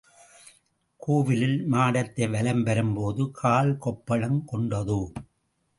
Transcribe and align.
கோவிலில் 1.01 1.59
மாடத்தை 1.65 2.27
வலம் 2.29 2.63
வரும்போது 2.63 3.31
கால்கொப்புளங் 3.43 4.41
கொண்டதோ? 4.45 5.01